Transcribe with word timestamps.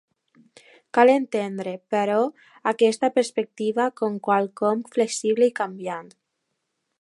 Cal 0.97 1.11
entendre, 1.15 1.73
però, 1.95 2.17
aquesta 2.71 3.11
perspectiva 3.19 3.87
com 4.01 4.17
quelcom 4.29 4.83
flexible 4.97 5.51
i 5.51 5.55
canviant. 5.61 6.11